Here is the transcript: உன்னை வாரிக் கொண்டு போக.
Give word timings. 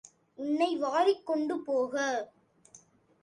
உன்னை 0.39 0.69
வாரிக் 0.77 1.25
கொண்டு 1.25 1.55
போக. 1.59 1.95